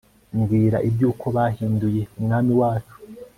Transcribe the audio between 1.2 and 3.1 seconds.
bahinyuye umwami wacu